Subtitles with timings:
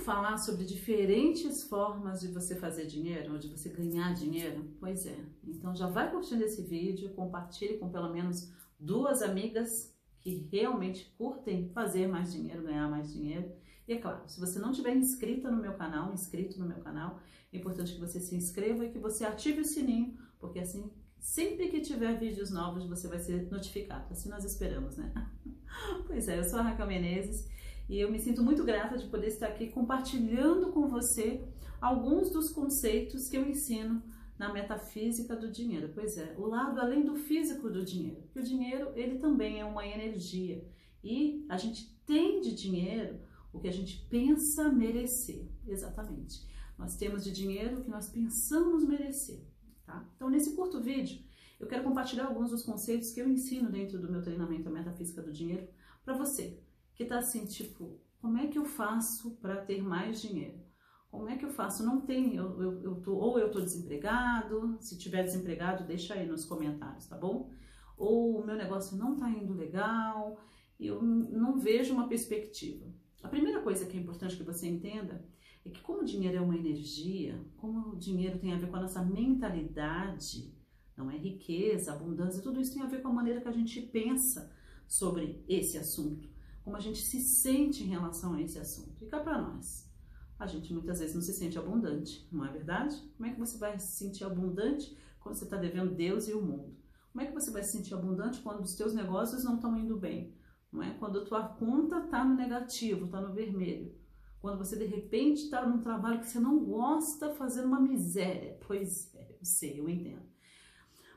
[0.00, 4.68] falar sobre diferentes formas de você fazer dinheiro, de você ganhar dinheiro?
[4.80, 5.16] Pois é.
[5.46, 11.70] Então já vai curtindo esse vídeo, compartilhe com pelo menos duas amigas que realmente curtem
[11.70, 13.52] fazer mais dinheiro, ganhar mais dinheiro.
[13.86, 17.20] E é claro, se você não tiver inscrita no meu canal, inscrito no meu canal,
[17.52, 21.68] é importante que você se inscreva e que você ative o sininho, porque assim, sempre
[21.68, 24.06] que tiver vídeos novos, você vai ser notificado.
[24.10, 25.12] Assim nós esperamos, né?
[26.06, 27.48] pois é, eu sou a Raquel Menezes
[27.90, 31.44] e eu me sinto muito grata de poder estar aqui compartilhando com você
[31.80, 34.00] alguns dos conceitos que eu ensino
[34.38, 35.90] na metafísica do dinheiro.
[35.92, 38.22] Pois é, o lado além do físico do dinheiro.
[38.32, 40.64] Que o dinheiro, ele também é uma energia.
[41.02, 43.18] E a gente tem de dinheiro
[43.52, 45.48] o que a gente pensa merecer.
[45.66, 46.46] Exatamente.
[46.78, 49.42] Nós temos de dinheiro o que nós pensamos merecer.
[49.84, 50.08] Tá?
[50.14, 51.24] Então, nesse curto vídeo,
[51.58, 55.20] eu quero compartilhar alguns dos conceitos que eu ensino dentro do meu treinamento a Metafísica
[55.20, 55.66] do Dinheiro
[56.04, 56.56] para você
[57.00, 60.60] que está assim, tipo, como é que eu faço para ter mais dinheiro?
[61.10, 61.82] Como é que eu faço?
[61.82, 66.26] Não tem, eu, eu, eu tô, ou eu estou desempregado, se tiver desempregado, deixa aí
[66.26, 67.50] nos comentários, tá bom?
[67.96, 70.38] Ou o meu negócio não está indo legal,
[70.78, 72.86] eu não vejo uma perspectiva.
[73.22, 75.24] A primeira coisa que é importante que você entenda
[75.64, 78.76] é que como o dinheiro é uma energia, como o dinheiro tem a ver com
[78.76, 80.54] a nossa mentalidade,
[80.94, 83.80] não é riqueza, abundância, tudo isso tem a ver com a maneira que a gente
[83.80, 84.54] pensa
[84.86, 86.29] sobre esse assunto,
[86.70, 89.04] como a gente se sente em relação a esse assunto.
[89.06, 89.90] Cá para nós
[90.38, 92.96] a gente muitas vezes não se sente abundante, não é verdade?
[93.16, 96.40] Como é que você vai se sentir abundante quando você está devendo Deus e o
[96.40, 96.74] mundo?
[97.12, 99.98] Como é que você vai se sentir abundante quando os teus negócios não estão indo
[99.98, 100.32] bem?
[100.72, 100.94] Não é?
[100.94, 103.94] Quando a tua conta está no negativo, está no vermelho.
[104.40, 108.56] Quando você de repente está num trabalho que você não gosta, fazendo uma miséria.
[108.66, 110.22] Pois é, eu sei, eu entendo.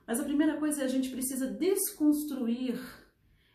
[0.05, 3.02] Mas a primeira coisa é a gente precisa desconstruir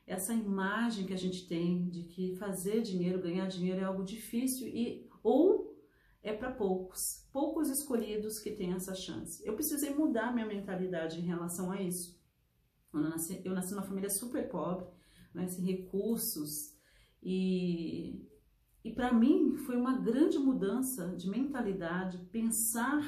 [0.09, 4.67] essa imagem que a gente tem de que fazer dinheiro, ganhar dinheiro é algo difícil
[4.67, 5.79] e ou
[6.23, 9.47] é para poucos, poucos escolhidos que têm essa chance.
[9.47, 12.19] Eu precisei mudar minha mentalidade em relação a isso.
[12.93, 14.87] Eu nasci, eu nasci numa família super pobre,
[15.35, 16.75] né, sem recursos,
[17.23, 18.27] e,
[18.83, 23.03] e para mim foi uma grande mudança de mentalidade, pensar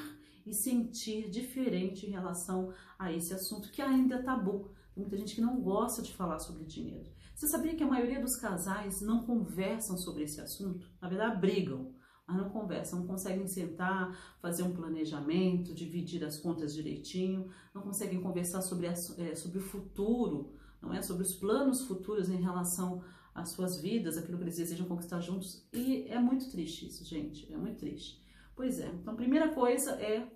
[0.45, 4.71] e sentir diferente em relação a esse assunto que ainda é tabu.
[4.93, 7.09] Tem muita gente que não gosta de falar sobre dinheiro.
[7.35, 10.85] Você sabia que a maioria dos casais não conversam sobre esse assunto?
[11.01, 11.93] Na verdade, brigam
[12.31, 18.21] mas não conversam, não conseguem sentar, fazer um planejamento, dividir as contas direitinho, não conseguem
[18.21, 21.01] conversar sobre, a, é, sobre o futuro, não é?
[21.01, 23.03] Sobre os planos futuros em relação
[23.33, 25.67] às suas vidas, aquilo que eles desejam conquistar juntos.
[25.73, 28.21] E é muito triste isso, gente, é muito triste.
[28.55, 30.27] Pois é, então a primeira coisa é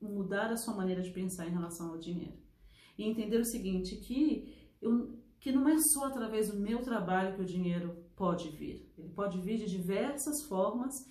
[0.00, 2.36] mudar a sua maneira de pensar em relação ao dinheiro.
[2.98, 7.42] E entender o seguinte, que, eu, que não é só através do meu trabalho que
[7.42, 8.92] o dinheiro pode vir.
[8.98, 11.08] Ele pode vir de diversas formas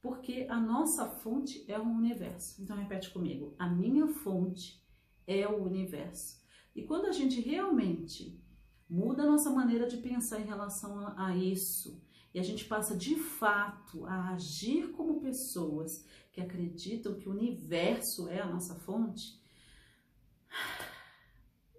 [0.00, 2.62] porque a nossa fonte é o universo.
[2.62, 4.82] Então repete comigo: a minha fonte
[5.26, 6.40] é o universo.
[6.74, 8.40] E quando a gente realmente
[8.88, 12.02] muda a nossa maneira de pensar em relação a, a isso,
[12.32, 18.28] e a gente passa de fato a agir como pessoas que acreditam que o universo
[18.28, 19.39] é a nossa fonte,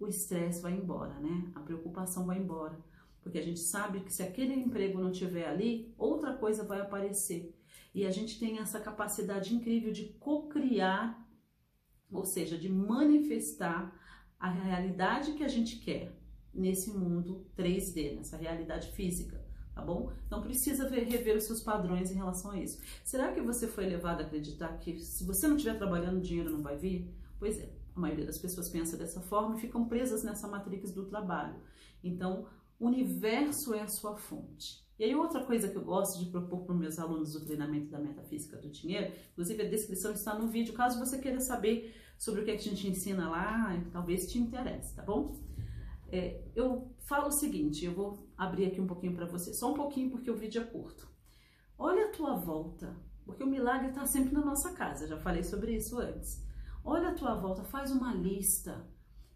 [0.02, 1.50] o estresse vai embora, né?
[1.54, 2.78] A preocupação vai embora.
[3.22, 7.56] Porque a gente sabe que se aquele emprego não tiver ali, outra coisa vai aparecer.
[7.94, 11.24] E a gente tem essa capacidade incrível de co-criar,
[12.10, 13.96] ou seja, de manifestar
[14.40, 16.18] a realidade que a gente quer
[16.52, 19.42] nesse mundo 3D, nessa realidade física,
[19.72, 20.12] tá bom?
[20.26, 22.80] Então precisa ver, rever os seus padrões em relação a isso.
[23.04, 26.50] Será que você foi levado a acreditar que se você não estiver trabalhando, o dinheiro
[26.50, 27.08] não vai vir?
[27.38, 31.04] Pois é, a maioria das pessoas pensa dessa forma e ficam presas nessa matrix do
[31.06, 31.56] trabalho.
[32.02, 32.46] Então,
[32.78, 34.82] o universo é a sua fonte.
[34.98, 37.90] E aí outra coisa que eu gosto de propor para os meus alunos do treinamento
[37.90, 42.40] da metafísica do dinheiro, inclusive a descrição está no vídeo, caso você queira saber sobre
[42.40, 45.40] o que, é que a gente ensina lá, talvez te interesse, tá bom?
[46.08, 49.74] É, eu falo o seguinte, eu vou abrir aqui um pouquinho para você, só um
[49.74, 51.08] pouquinho porque o vídeo é curto.
[51.78, 52.94] Olha a tua volta,
[53.24, 56.44] porque o milagre está sempre na nossa casa, já falei sobre isso antes.
[56.84, 58.86] Olha a tua volta, faz uma lista.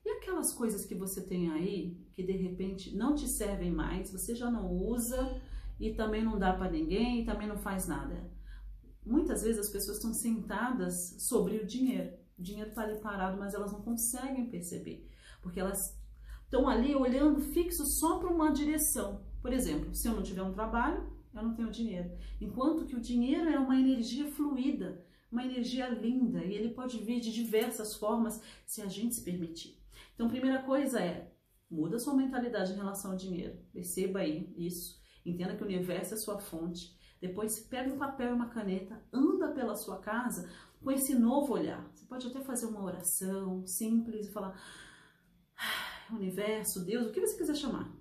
[0.04, 4.34] E aquelas coisas que você tem aí, que de repente não te servem mais, você
[4.34, 5.40] já não usa,
[5.78, 8.30] e também não dá para ninguém e também não faz nada.
[9.04, 12.16] Muitas vezes as pessoas estão sentadas sobre o dinheiro.
[12.38, 15.08] O dinheiro está ali parado, mas elas não conseguem perceber,
[15.42, 15.96] porque elas
[16.44, 19.24] estão ali olhando fixo só para uma direção.
[19.40, 22.10] Por exemplo, se eu não tiver um trabalho, eu não tenho dinheiro.
[22.40, 25.04] Enquanto que o dinheiro é uma energia fluida,
[25.36, 29.78] uma energia linda, e ele pode vir de diversas formas se a gente se permitir.
[30.14, 31.30] Então, primeira coisa é,
[31.70, 33.58] muda sua mentalidade em relação ao dinheiro.
[33.70, 34.98] Perceba aí isso.
[35.26, 36.96] Entenda que o universo é sua fonte.
[37.20, 40.48] Depois pega um papel e uma caneta, anda pela sua casa
[40.82, 41.86] com esse novo olhar.
[41.92, 44.58] Você pode até fazer uma oração simples e falar:
[46.10, 47.94] Universo, Deus, o que você quiser chamar.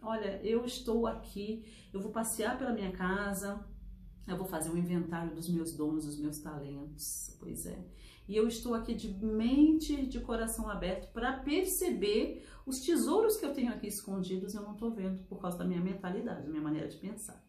[0.00, 3.64] Olha, eu estou aqui, eu vou passear pela minha casa,
[4.26, 7.36] eu vou fazer um inventário dos meus dons, dos meus talentos.
[7.40, 7.84] Pois é.
[8.28, 13.52] E eu estou aqui de mente, de coração aberto para perceber os tesouros que eu
[13.52, 16.88] tenho aqui escondidos, eu não estou vendo por causa da minha mentalidade, da minha maneira
[16.88, 17.44] de pensar.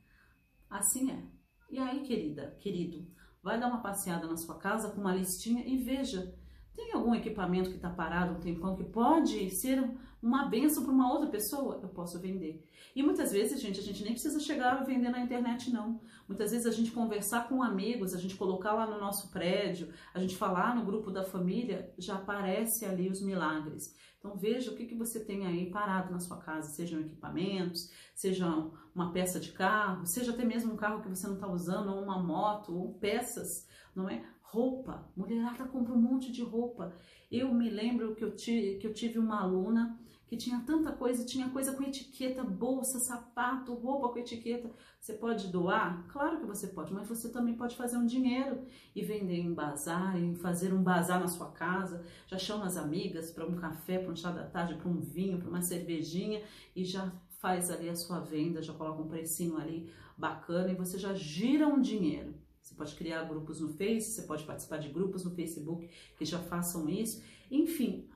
[0.69, 1.23] Assim é.
[1.69, 3.07] E aí, querida, querido,
[3.41, 6.35] vai dar uma passeada na sua casa com uma listinha e veja
[6.73, 9.79] tem algum equipamento que está parado um tempão que pode ser
[10.23, 11.79] uma benção para uma outra pessoa?
[11.83, 12.65] Eu posso vender.
[12.95, 15.99] E muitas vezes, gente, a gente nem precisa chegar a vender na internet, não.
[16.27, 20.19] Muitas vezes a gente conversar com amigos, a gente colocar lá no nosso prédio, a
[20.19, 23.93] gente falar no grupo da família, já aparece ali os milagres.
[24.17, 28.47] Então veja o que, que você tem aí parado na sua casa, sejam equipamentos, seja
[28.95, 32.01] uma peça de carro, seja até mesmo um carro que você não está usando, ou
[32.01, 34.23] uma moto, ou peças, não é?
[34.53, 35.09] roupa.
[35.17, 36.95] Mulherada compra um monte de roupa.
[37.31, 39.99] Eu me lembro que eu, tive, que eu tive uma aluna
[40.33, 44.68] que tinha tanta coisa, tinha coisa com etiqueta, bolsa, sapato, roupa com etiqueta.
[45.00, 46.07] Você pode doar?
[46.07, 48.65] Claro que você pode, mas você também pode fazer um dinheiro
[48.95, 52.03] e vender em bazar, em fazer um bazar na sua casa.
[52.25, 55.38] Já chama as amigas para um café, para um chá da tarde, para um vinho,
[55.38, 56.41] para uma cervejinha
[56.75, 60.97] e já faz ali a sua venda, já coloca um precinho ali bacana e você
[60.97, 62.33] já gira um dinheiro.
[62.59, 65.88] Você pode criar grupos no Face, você pode participar de grupos no Facebook
[66.18, 67.21] que já façam isso.
[67.51, 68.07] Enfim,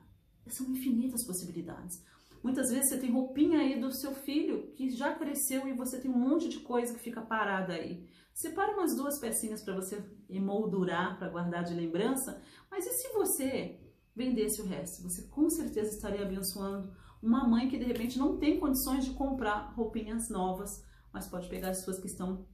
[0.58, 2.04] são infinitas possibilidades.
[2.42, 6.10] Muitas vezes você tem roupinha aí do seu filho que já cresceu e você tem
[6.10, 8.06] um monte de coisa que fica parada aí.
[8.32, 12.40] Separa umas duas pecinhas para você emoldurar, para guardar de lembrança.
[12.70, 13.80] Mas e se você
[14.14, 15.02] vendesse o resto?
[15.02, 19.72] Você com certeza estaria abençoando uma mãe que de repente não tem condições de comprar
[19.74, 22.46] roupinhas novas, mas pode pegar as suas que estão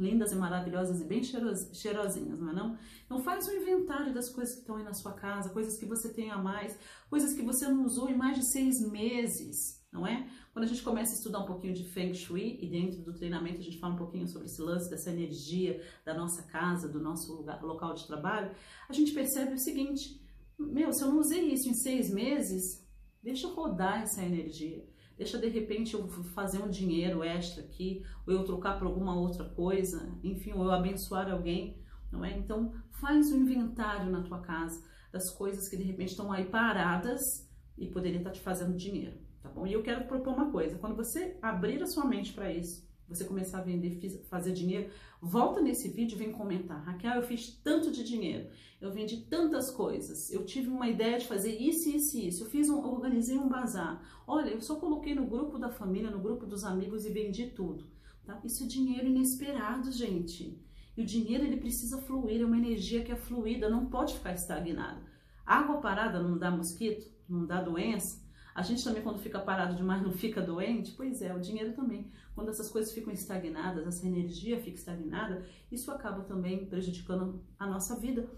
[0.00, 2.78] lindas e maravilhosas e bem cheirosinhas, não é não?
[3.04, 6.12] Então faz um inventário das coisas que estão aí na sua casa, coisas que você
[6.12, 6.76] tem a mais,
[7.08, 10.26] coisas que você não usou em mais de seis meses, não é?
[10.52, 13.60] Quando a gente começa a estudar um pouquinho de Feng Shui e dentro do treinamento
[13.60, 17.32] a gente fala um pouquinho sobre esse lance dessa energia da nossa casa, do nosso
[17.34, 18.50] lugar, local de trabalho,
[18.88, 20.20] a gente percebe o seguinte,
[20.58, 22.84] meu, se eu não usei isso em seis meses,
[23.22, 24.88] deixa rodar essa energia
[25.20, 29.44] deixa de repente eu fazer um dinheiro extra aqui, ou eu trocar por alguma outra
[29.44, 31.76] coisa, enfim, ou eu abençoar alguém,
[32.10, 32.38] não é?
[32.38, 34.82] Então, faz um inventário na tua casa
[35.12, 37.46] das coisas que de repente estão aí paradas
[37.76, 39.66] e poderia estar te fazendo dinheiro, tá bom?
[39.66, 43.24] E eu quero propor uma coisa, quando você abrir a sua mente para isso, você
[43.24, 43.98] começar a vender,
[44.28, 44.90] fazer dinheiro,
[45.20, 46.82] volta nesse vídeo e vem comentar.
[46.84, 48.48] Raquel, eu fiz tanto de dinheiro,
[48.80, 52.48] eu vendi tantas coisas, eu tive uma ideia de fazer isso, isso e isso, eu
[52.48, 54.00] fiz um, organizei um bazar.
[54.26, 57.84] Olha, eu só coloquei no grupo da família, no grupo dos amigos e vendi tudo.
[58.24, 58.40] Tá?
[58.44, 60.58] Isso é dinheiro inesperado, gente.
[60.96, 64.32] E o dinheiro ele precisa fluir, é uma energia que é fluida, não pode ficar
[64.32, 65.02] estagnada.
[65.44, 68.22] Água parada não dá mosquito, não dá doença.
[68.54, 70.92] A gente também, quando fica parado demais, não fica doente?
[70.92, 72.10] Pois é, o dinheiro também.
[72.34, 77.98] Quando essas coisas ficam estagnadas, essa energia fica estagnada, isso acaba também prejudicando a nossa
[77.98, 78.28] vida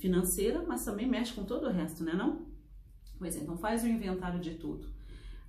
[0.00, 2.46] financeira, mas também mexe com todo o resto, né não?
[3.18, 4.86] Pois é, então faz o inventário de tudo.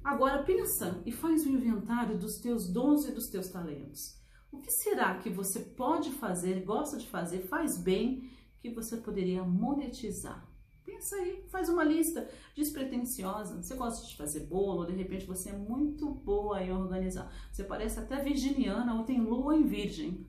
[0.04, 4.18] Agora pensa e faz o inventário dos teus dons e dos teus talentos.
[4.52, 9.44] O que será que você pode fazer, gosta de fazer, faz bem, que você poderia
[9.44, 10.48] monetizar?
[10.90, 13.62] Pensa aí, faz uma lista despretensiosa.
[13.62, 17.32] Você gosta de fazer bolo, de repente você é muito boa em organizar.
[17.52, 20.26] Você parece até virginiana ou tem lua em virgem.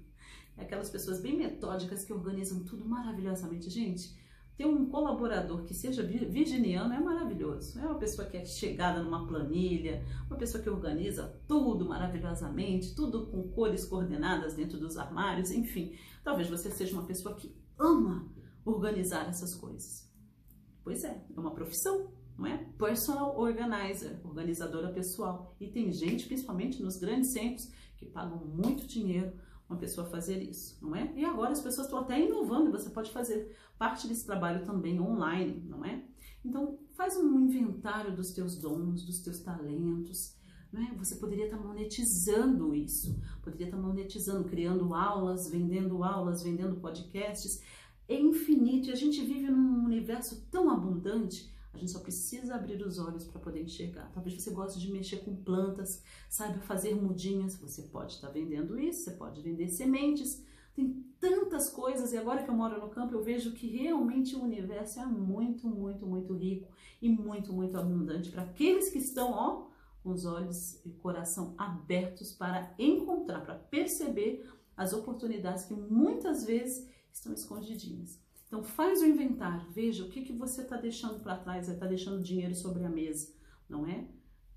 [0.58, 3.70] É aquelas pessoas bem metódicas que organizam tudo maravilhosamente.
[3.70, 4.14] Gente,
[4.54, 7.78] ter um colaborador que seja virginiano é maravilhoso.
[7.80, 13.28] É uma pessoa que é chegada numa planilha, uma pessoa que organiza tudo maravilhosamente, tudo
[13.28, 15.96] com cores coordenadas dentro dos armários, enfim.
[16.22, 18.28] Talvez você seja uma pessoa que ama
[18.62, 20.09] organizar essas coisas.
[20.82, 22.56] Pois é, é uma profissão, não é?
[22.78, 25.54] Personal organizer, organizadora pessoal.
[25.60, 29.32] E tem gente, principalmente nos grandes centros, que pagam muito dinheiro
[29.68, 31.12] uma pessoa fazer isso, não é?
[31.14, 35.64] E agora as pessoas estão até inovando você pode fazer parte desse trabalho também online,
[35.68, 36.02] não é?
[36.44, 40.34] Então, faz um inventário dos teus dons, dos teus talentos,
[40.72, 40.92] né?
[40.98, 47.62] Você poderia estar monetizando isso, poderia estar monetizando, criando aulas, vendendo aulas, vendendo podcasts,
[48.14, 51.48] é infinito e a gente vive num universo tão abundante.
[51.72, 54.10] A gente só precisa abrir os olhos para poder enxergar.
[54.12, 57.54] Talvez você goste de mexer com plantas, saiba fazer mudinhas.
[57.56, 60.44] Você pode estar vendendo isso, você pode vender sementes.
[60.74, 62.12] Tem tantas coisas.
[62.12, 65.68] E agora que eu moro no campo, eu vejo que realmente o universo é muito,
[65.68, 66.68] muito, muito rico
[67.00, 69.68] e muito, muito abundante para aqueles que estão, ó,
[70.02, 76.88] com os olhos e coração abertos para encontrar, para perceber as oportunidades que muitas vezes
[77.12, 78.20] estão escondidinhas.
[78.46, 82.22] Então faz o inventário, veja o que, que você está deixando para trás, está deixando
[82.22, 83.32] dinheiro sobre a mesa,
[83.68, 84.08] não é?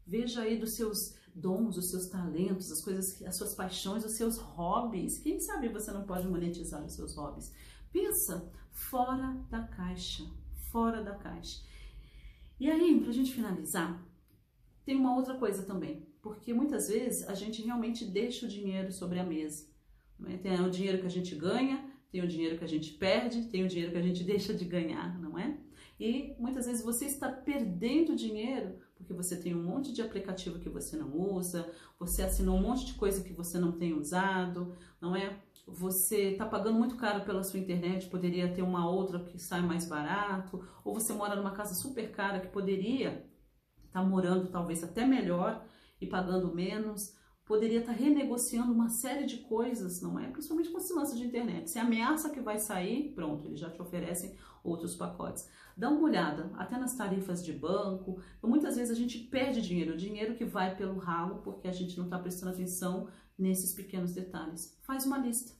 [0.05, 4.37] Veja aí dos seus dons, os seus talentos, as coisas, as suas paixões, os seus
[4.37, 5.19] hobbies.
[5.19, 7.53] Quem sabe você não pode monetizar os seus hobbies?
[7.91, 10.23] Pensa fora da caixa,
[10.71, 11.63] fora da caixa.
[12.59, 14.03] E aí, para a gente finalizar,
[14.85, 19.19] tem uma outra coisa também, porque muitas vezes a gente realmente deixa o dinheiro sobre
[19.19, 19.67] a mesa.
[20.25, 20.37] É?
[20.37, 23.63] Tem o dinheiro que a gente ganha, tem o dinheiro que a gente perde, tem
[23.63, 25.57] o dinheiro que a gente deixa de ganhar, não é?
[25.99, 30.69] E muitas vezes você está perdendo dinheiro porque você tem um monte de aplicativo que
[30.69, 35.15] você não usa, você assinou um monte de coisa que você não tem usado, não
[35.15, 35.37] é?
[35.67, 39.85] Você está pagando muito caro pela sua internet, poderia ter uma outra que sai mais
[39.87, 43.25] barato, ou você mora numa casa super cara que poderia
[43.85, 45.65] estar tá morando talvez até melhor
[45.99, 50.29] e pagando menos poderia estar renegociando uma série de coisas, não é?
[50.29, 51.69] Principalmente com esse lance de internet.
[51.69, 55.49] Se ameaça que vai sair, pronto, eles já te oferecem outros pacotes.
[55.75, 58.21] Dá uma olhada, até nas tarifas de banco.
[58.41, 62.05] Muitas vezes a gente perde dinheiro, dinheiro que vai pelo ralo porque a gente não
[62.05, 63.07] está prestando atenção
[63.37, 64.77] nesses pequenos detalhes.
[64.83, 65.53] Faz uma lista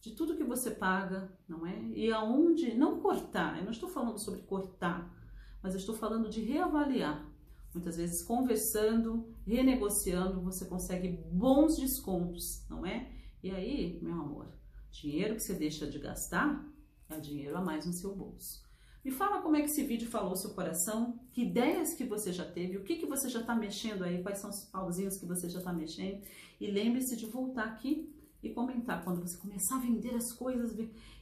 [0.00, 1.82] de tudo que você paga, não é?
[1.88, 3.58] E aonde não cortar.
[3.58, 5.12] Eu não estou falando sobre cortar,
[5.62, 7.26] mas eu estou falando de reavaliar
[7.76, 13.12] Muitas vezes conversando, renegociando, você consegue bons descontos, não é?
[13.42, 14.48] E aí, meu amor,
[14.90, 16.66] dinheiro que você deixa de gastar
[17.10, 18.64] é dinheiro a mais no seu bolso.
[19.04, 22.46] Me fala como é que esse vídeo falou seu coração, que ideias que você já
[22.50, 25.46] teve, o que, que você já está mexendo aí, quais são os pauzinhos que você
[25.46, 26.22] já está mexendo.
[26.58, 28.10] E lembre-se de voltar aqui
[28.46, 29.04] e comentar.
[29.04, 30.76] Quando você começar a vender as coisas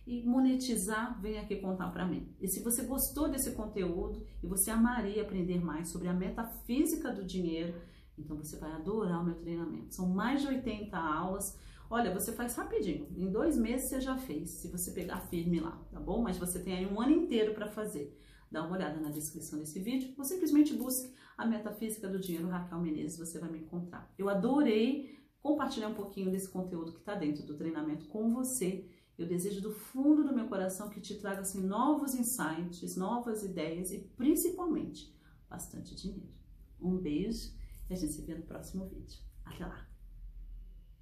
[0.06, 2.28] e monetizar, vem aqui contar para mim.
[2.40, 7.24] E se você gostou desse conteúdo e você amaria aprender mais sobre a metafísica do
[7.24, 7.74] dinheiro,
[8.18, 9.94] então você vai adorar o meu treinamento.
[9.94, 11.58] São mais de 80 aulas.
[11.90, 13.08] Olha, você faz rapidinho.
[13.16, 16.22] Em dois meses você já fez, se você pegar firme lá, tá bom?
[16.22, 18.18] Mas você tem aí um ano inteiro para fazer.
[18.50, 22.78] Dá uma olhada na descrição desse vídeo ou simplesmente busque a Metafísica do Dinheiro Raquel
[22.78, 24.12] Menezes, você vai me encontrar.
[24.16, 28.88] Eu adorei compartilhar um pouquinho desse conteúdo que está dentro do treinamento com você.
[29.18, 33.92] Eu desejo do fundo do meu coração que te traga assim, novos insights, novas ideias
[33.92, 35.14] e principalmente
[35.48, 36.32] bastante dinheiro.
[36.80, 37.52] Um beijo
[37.90, 39.18] e a gente se vê no próximo vídeo.
[39.44, 39.93] Até lá!